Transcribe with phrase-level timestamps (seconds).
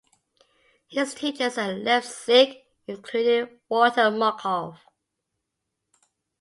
[0.87, 2.57] His teachers at Leipzig
[2.87, 4.79] included Walter Markov.